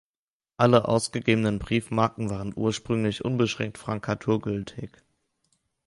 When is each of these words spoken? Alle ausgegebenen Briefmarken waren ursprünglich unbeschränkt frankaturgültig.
Alle 0.57 0.87
ausgegebenen 0.87 1.59
Briefmarken 1.59 2.31
waren 2.31 2.53
ursprünglich 2.55 3.23
unbeschränkt 3.23 3.77
frankaturgültig. 3.77 4.89